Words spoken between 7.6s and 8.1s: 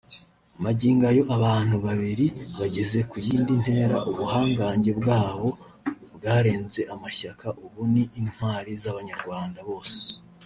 ubu ni